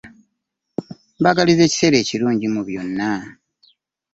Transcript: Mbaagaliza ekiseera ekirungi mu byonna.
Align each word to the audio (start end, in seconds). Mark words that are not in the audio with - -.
Mbaagaliza 1.19 1.61
ekiseera 1.65 1.97
ekirungi 2.03 2.47
mu 2.53 2.61
byonna. 2.67 3.11